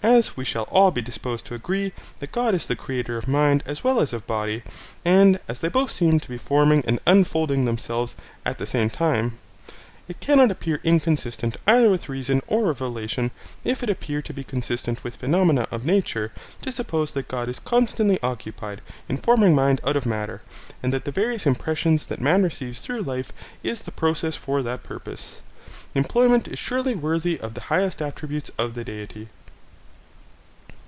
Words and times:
As 0.00 0.36
we 0.38 0.44
shall 0.44 0.62
all 0.70 0.90
be 0.92 1.02
disposed 1.02 1.44
to 1.46 1.54
agree 1.54 1.92
that 2.20 2.30
God 2.32 2.54
is 2.54 2.64
the 2.64 2.76
creator 2.76 3.18
of 3.18 3.28
mind 3.28 3.62
as 3.66 3.82
well 3.84 4.00
as 4.00 4.12
of 4.12 4.28
body, 4.28 4.62
and 5.04 5.38
as 5.48 5.58
they 5.60 5.68
both 5.68 5.90
seem 5.90 6.18
to 6.20 6.28
be 6.28 6.38
forming 6.38 6.82
and 6.86 7.00
unfolding 7.04 7.64
themselves 7.64 8.14
at 8.46 8.56
the 8.58 8.66
same 8.66 8.88
time, 8.90 9.38
it 10.06 10.20
cannot 10.20 10.52
appear 10.52 10.80
inconsistent 10.82 11.56
either 11.66 11.90
with 11.90 12.08
reason 12.08 12.40
or 12.46 12.66
revelation, 12.68 13.32
if 13.64 13.82
it 13.82 13.90
appear 13.90 14.22
to 14.22 14.32
be 14.32 14.44
consistent 14.44 15.02
with 15.04 15.16
phenomena 15.16 15.66
of 15.72 15.84
nature, 15.84 16.30
to 16.62 16.70
suppose 16.72 17.10
that 17.10 17.28
God 17.28 17.48
is 17.48 17.58
constantly 17.60 18.22
occupied 18.22 18.80
in 19.10 19.18
forming 19.18 19.54
mind 19.54 19.80
out 19.84 19.96
of 19.96 20.06
matter 20.06 20.40
and 20.82 20.90
that 20.92 21.04
the 21.06 21.12
various 21.12 21.44
impressions 21.44 22.06
that 22.06 22.20
man 22.20 22.44
receives 22.44 22.78
through 22.78 23.02
life 23.02 23.32
is 23.64 23.82
the 23.82 23.92
process 23.92 24.36
for 24.36 24.62
that 24.62 24.84
purpose. 24.84 25.42
The 25.92 25.98
employment 25.98 26.46
is 26.46 26.58
surely 26.58 26.94
worthy 26.94 27.38
of 27.40 27.54
the 27.54 27.62
highest 27.62 28.00
attributes 28.00 28.50
of 28.56 28.74
the 28.74 28.84
Deity. 28.84 29.28